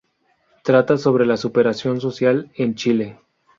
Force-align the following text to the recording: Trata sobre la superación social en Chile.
Trata 0.63 0.97
sobre 0.97 1.27
la 1.27 1.37
superación 1.37 2.01
social 2.01 2.49
en 2.55 2.73
Chile. 2.73 3.19